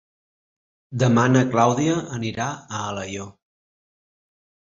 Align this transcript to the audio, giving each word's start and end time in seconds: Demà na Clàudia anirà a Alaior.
Demà 1.01 1.25
na 1.33 1.43
Clàudia 1.51 1.99
anirà 2.17 2.47
a 2.53 2.79
Alaior. 2.87 3.27